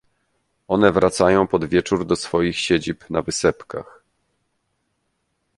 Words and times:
-One 0.67 0.91
wracają 0.91 1.47
pod 1.47 1.65
wieczór 1.65 2.05
do 2.05 2.15
swoich 2.15 2.59
siedzib 2.59 3.09
na 3.09 3.21
wysepkach. 3.21 4.03